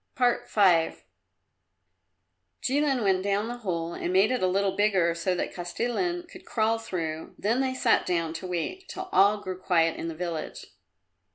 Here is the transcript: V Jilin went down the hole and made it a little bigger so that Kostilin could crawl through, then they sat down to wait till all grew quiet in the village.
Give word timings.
V 0.17 0.23
Jilin 2.63 3.03
went 3.03 3.21
down 3.21 3.47
the 3.47 3.57
hole 3.59 3.93
and 3.93 4.11
made 4.11 4.31
it 4.31 4.41
a 4.41 4.47
little 4.47 4.75
bigger 4.75 5.13
so 5.13 5.35
that 5.35 5.53
Kostilin 5.53 6.27
could 6.27 6.43
crawl 6.43 6.79
through, 6.79 7.35
then 7.37 7.61
they 7.61 7.75
sat 7.75 8.03
down 8.07 8.33
to 8.33 8.47
wait 8.47 8.89
till 8.89 9.09
all 9.11 9.41
grew 9.41 9.59
quiet 9.59 9.97
in 9.97 10.07
the 10.07 10.15
village. 10.15 10.65